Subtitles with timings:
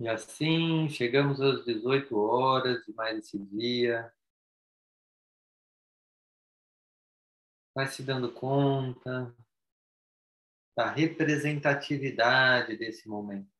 [0.00, 4.14] E assim chegamos às 18 horas de mais esse dia.
[7.74, 9.34] Vai se dando conta
[10.76, 13.52] da representatividade desse momento,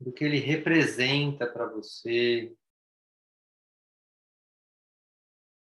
[0.00, 2.52] do que ele representa para você,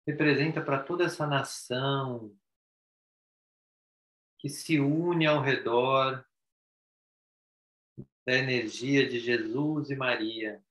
[0.08, 2.36] representa para toda essa nação
[4.40, 6.26] que se une ao redor
[8.26, 10.64] da energia de Jesus e Maria.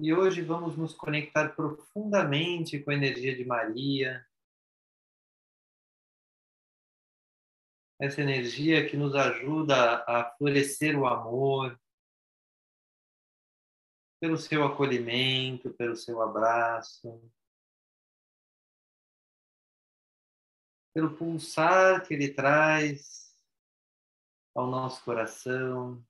[0.00, 4.24] E hoje vamos nos conectar profundamente com a energia de Maria.
[8.00, 11.78] Essa energia que nos ajuda a florescer o amor,
[14.20, 17.20] pelo seu acolhimento, pelo seu abraço,
[20.98, 23.32] pelo pulsar que ele traz
[24.52, 26.04] ao nosso coração,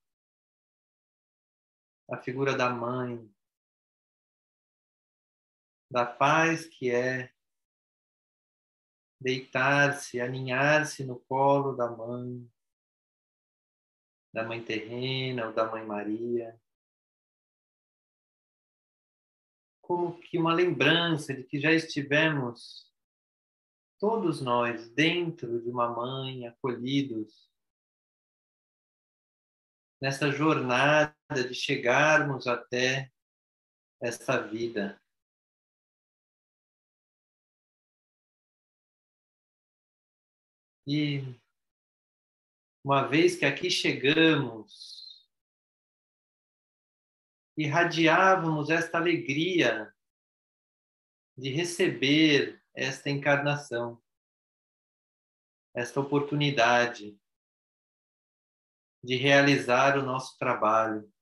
[2.11, 3.31] a figura da mãe,
[5.91, 7.31] da paz que é
[9.21, 12.51] deitar-se, aninhar-se no colo da mãe,
[14.33, 16.59] da mãe terrena ou da mãe Maria.
[19.83, 22.88] Como que uma lembrança de que já estivemos
[23.99, 27.51] todos nós dentro de uma mãe, acolhidos,
[30.01, 33.13] nessa jornada de chegarmos até
[34.01, 35.01] essa vida.
[40.87, 41.21] E
[42.83, 45.29] uma vez que aqui chegamos,
[47.59, 49.93] irradiávamos esta alegria
[51.37, 54.01] de receber esta encarnação,
[55.75, 57.19] esta oportunidade
[59.03, 61.13] de realizar o nosso trabalho,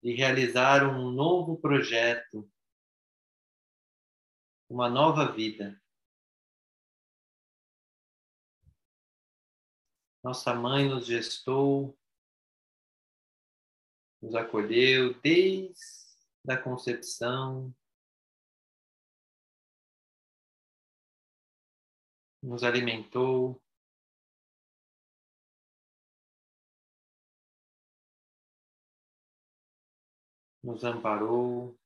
[0.00, 2.48] de realizar um novo projeto,
[4.70, 5.80] uma nova vida.
[10.22, 11.98] Nossa mãe nos gestou,
[14.22, 15.74] nos acolheu desde
[16.48, 17.74] a concepção,
[22.46, 23.60] nos alimentou.
[30.62, 31.76] Nos amparou.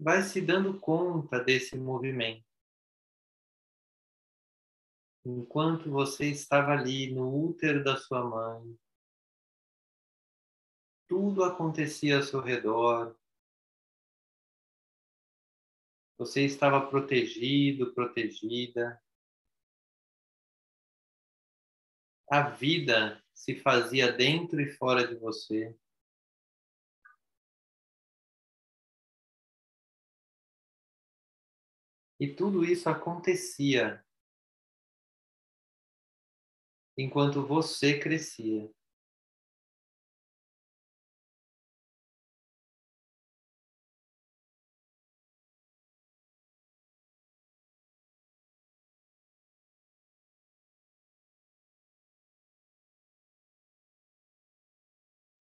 [0.00, 2.44] Vai se dando conta desse movimento.
[5.24, 8.76] Enquanto você estava ali no útero da sua mãe,
[11.06, 13.16] tudo acontecia ao seu redor,
[16.22, 19.02] você estava protegido, protegida.
[22.30, 25.76] A vida se fazia dentro e fora de você.
[32.20, 34.04] E tudo isso acontecia
[36.96, 38.72] enquanto você crescia.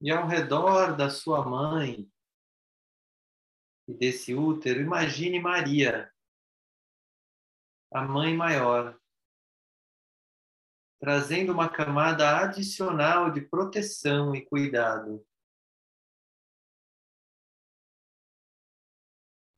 [0.02, 2.12] E ao redor da sua mãe
[3.88, 6.12] e desse útero, imagine Maria,
[7.94, 9.00] a mãe maior,
[11.00, 15.24] trazendo uma camada adicional de proteção e cuidado.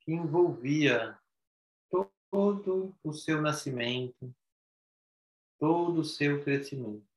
[0.02, 1.18] Que envolvia
[2.30, 4.36] todo o seu nascimento,
[5.58, 7.13] todo o seu crescimento.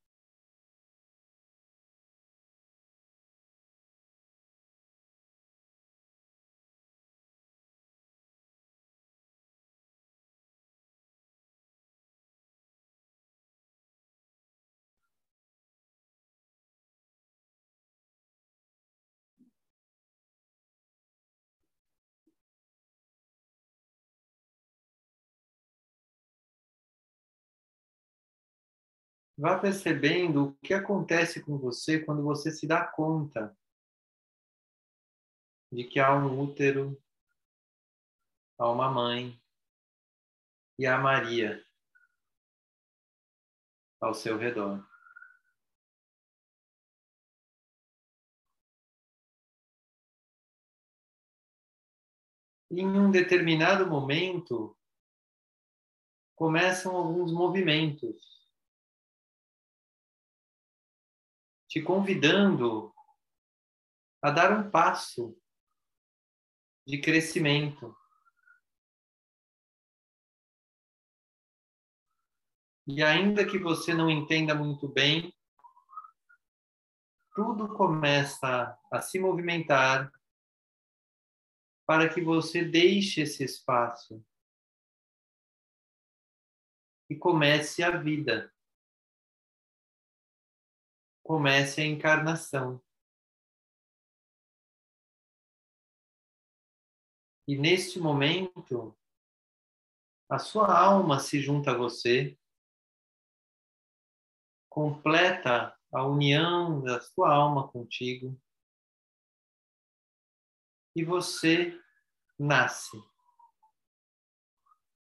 [29.38, 33.56] Vá percebendo o que acontece com você quando você se dá conta
[35.70, 37.00] de que há um útero,
[38.58, 39.38] há uma mãe
[40.78, 41.62] e há Maria
[44.00, 44.84] ao seu redor.
[52.70, 54.76] em um determinado momento,
[56.34, 58.45] começam alguns movimentos,
[61.76, 62.90] te convidando
[64.22, 65.38] a dar um passo
[66.86, 67.94] de crescimento.
[72.86, 75.30] E ainda que você não entenda muito bem,
[77.34, 80.10] tudo começa a se movimentar
[81.86, 84.24] para que você deixe esse espaço
[87.10, 88.50] e comece a vida.
[91.26, 92.80] Comece a encarnação.
[97.48, 98.96] E neste momento,
[100.28, 102.38] a sua alma se junta a você,
[104.68, 108.40] completa a união da sua alma contigo
[110.94, 111.76] e você
[112.38, 112.96] nasce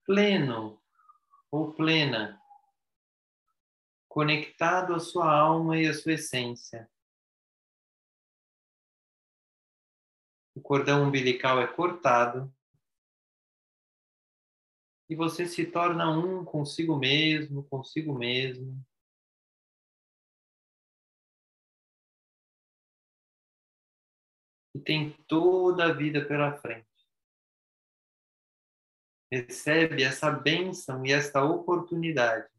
[0.05, 0.81] pleno
[1.51, 2.41] ou plena,
[4.17, 6.91] conectado à sua alma e à sua essência.
[10.55, 12.51] O cordão umbilical é cortado
[15.07, 18.83] e você se torna um consigo mesmo, consigo mesmo.
[24.75, 26.87] e tem toda a vida pela frente.
[29.31, 32.56] Recebe essa bênção e esta oportunidade.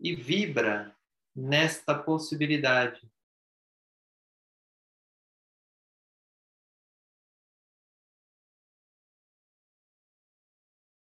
[0.00, 0.96] E vibra
[1.34, 3.08] nesta possibilidade.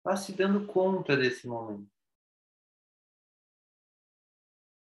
[0.03, 1.99] Vá se dando conta desse momento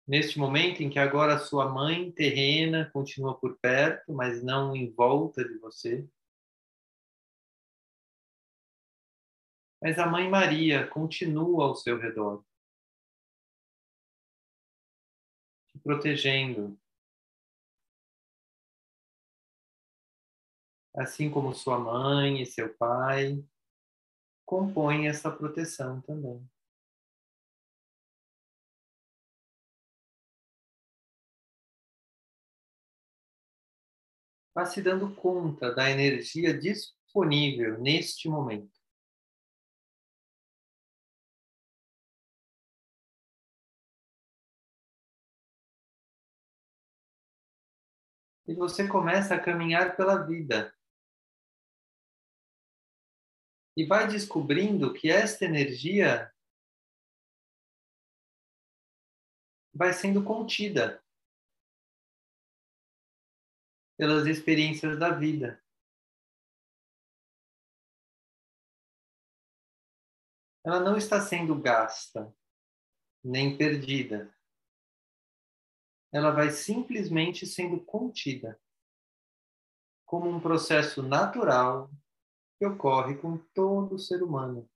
[0.08, 5.44] neste momento em que agora sua mãe terrena continua por perto, mas não em volta
[5.44, 6.08] de você.
[9.82, 12.44] Mas a mãe Maria continua ao seu redor,
[15.84, 16.80] protegendo.
[20.96, 23.44] Assim como sua mãe e seu pai
[24.46, 26.48] compõem essa proteção também.
[34.54, 38.83] vá se dando conta da energia disponível neste momento.
[48.48, 50.76] E você começa a caminhar pela vida.
[53.76, 56.32] E vai descobrindo que esta energia
[59.74, 61.04] vai sendo contida.
[63.98, 65.64] pelas experiências da vida.
[70.66, 72.34] Ela não está sendo gasta,
[73.24, 74.34] nem perdida.
[76.14, 78.62] Ela vai simplesmente sendo contida,
[80.06, 81.90] como um processo natural
[82.60, 84.70] que ocorre com todo ser humano.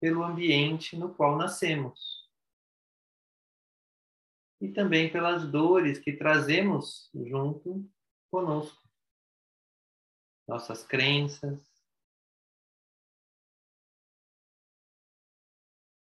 [0.00, 2.22] Pelo ambiente no qual nascemos
[4.60, 7.90] e também pelas dores que trazemos junto
[8.30, 8.80] conosco.
[10.46, 11.71] Nossas crenças.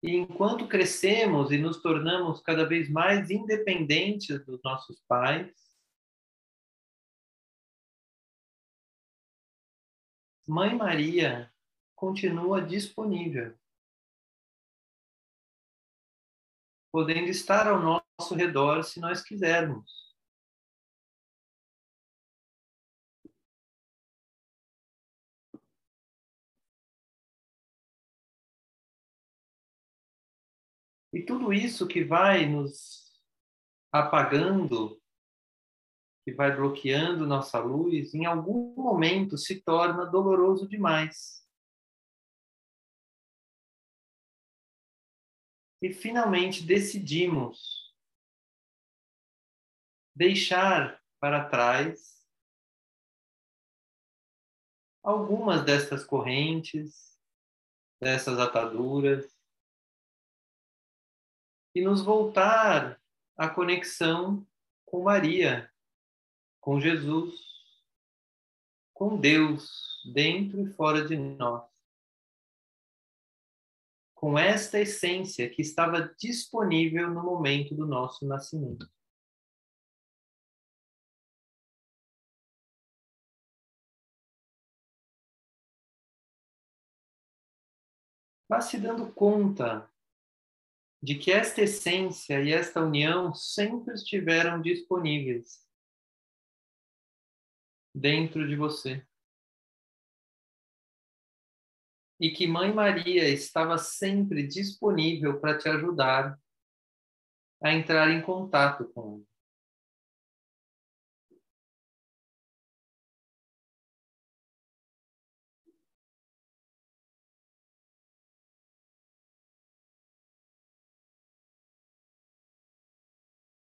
[0.03, 5.53] E enquanto crescemos e nos tornamos cada vez mais independentes dos nossos pais,
[10.47, 11.53] Mãe Maria
[11.95, 13.55] continua disponível,
[16.91, 20.00] podendo estar ao nosso redor se nós quisermos.
[31.21, 33.21] E tudo isso que vai nos
[33.91, 34.99] apagando,
[36.25, 41.47] que vai bloqueando nossa luz, em algum momento se torna doloroso demais.
[45.79, 47.95] E finalmente decidimos
[50.15, 52.27] deixar para trás
[55.03, 57.15] algumas dessas correntes,
[58.01, 59.39] dessas ataduras,
[61.73, 63.01] e nos voltar
[63.37, 64.45] à conexão
[64.85, 65.71] com Maria,
[66.59, 67.33] com Jesus,
[68.93, 71.69] com Deus dentro e fora de nós.
[74.13, 78.87] Com esta essência que estava disponível no momento do nosso nascimento.
[88.47, 89.90] Vá se dando conta
[91.01, 95.65] de que esta essência e esta união sempre estiveram disponíveis
[97.93, 99.05] dentro de você.
[102.19, 106.39] E que Mãe Maria estava sempre disponível para te ajudar
[107.63, 109.30] a entrar em contato com ele.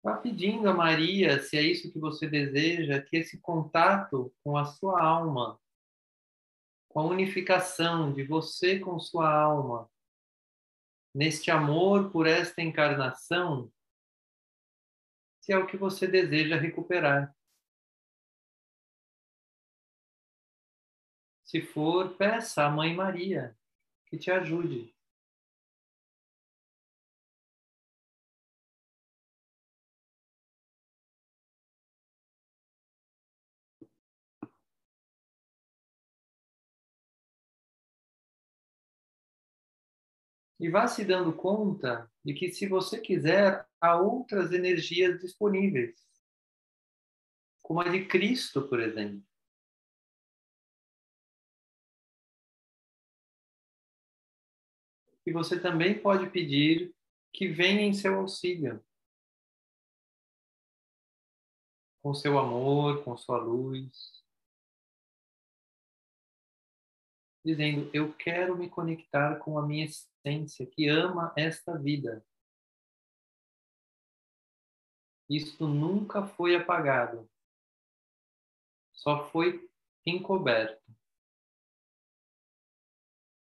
[0.09, 4.65] Vá pedindo a Maria, se é isso que você deseja, que esse contato com a
[4.65, 5.61] sua alma,
[6.87, 9.87] com a unificação de você com sua alma,
[11.13, 13.71] neste amor por esta encarnação,
[15.41, 17.31] se é o que você deseja recuperar.
[21.43, 23.55] Se for, peça à Mãe Maria
[24.07, 24.91] que te ajude.
[40.59, 45.97] E vá se dando conta de que, se você quiser, há outras energias disponíveis,
[47.61, 49.23] como a de Cristo, por exemplo.
[55.25, 56.93] E você também pode pedir
[57.31, 58.83] que venha em seu auxílio.
[62.01, 64.19] Com seu amor, com sua luz.
[67.43, 69.85] dizendo: Eu quero me conectar com a minha
[70.19, 72.25] essência que ama esta vida.
[75.29, 77.29] Isso nunca foi apagado,
[78.91, 79.69] só foi
[80.05, 80.83] encoberto.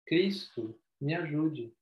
[0.05, 1.73] Cristo, me ajude.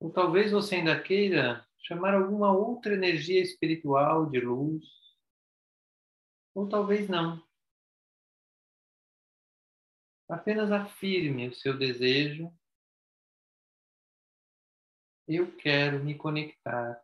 [0.00, 4.84] Ou talvez você ainda queira chamar alguma outra energia espiritual de luz.
[6.54, 7.42] Ou talvez não.
[10.28, 12.52] Apenas afirme o seu desejo.
[15.26, 17.02] Eu quero me conectar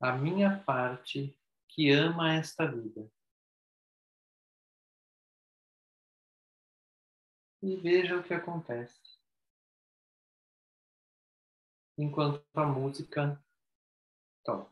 [0.00, 1.36] à minha parte
[1.68, 3.10] que ama esta vida.
[7.62, 9.11] E veja o que acontece
[12.02, 13.40] enquanto a música
[14.44, 14.71] toca.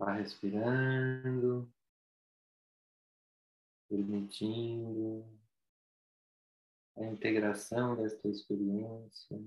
[0.00, 1.70] Vá respirando,
[3.86, 5.22] permitindo
[6.96, 9.38] a integração desta experiência,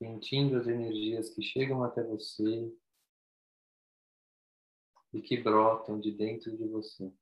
[0.00, 2.76] sentindo as energias que chegam até você
[5.12, 7.12] e que brotam de dentro de você.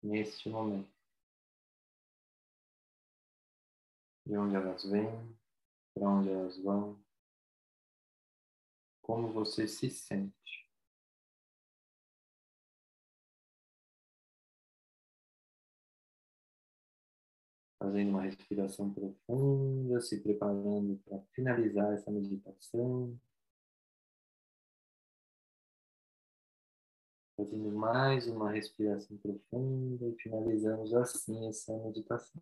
[0.00, 0.94] Neste momento.
[4.24, 5.36] De onde elas vêm,
[5.92, 7.03] para onde elas vão,
[9.04, 10.34] como você se sente.
[17.78, 23.20] Fazendo uma respiração profunda, se preparando para finalizar essa meditação.
[27.36, 32.40] Fazendo mais uma respiração profunda e finalizamos assim essa meditação.